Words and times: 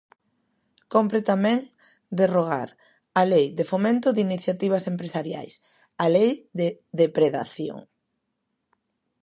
Cómpre 0.93 1.19
tamén 1.31 1.59
derrogar 2.19 2.69
a 3.19 3.21
Lei 3.31 3.45
de 3.57 3.63
fomento 3.71 4.07
de 4.11 4.21
iniciativas 4.29 4.87
empresariais, 4.93 5.53
a 6.03 6.05
lei 6.15 6.31
de 6.59 6.67
depredación. 7.01 7.79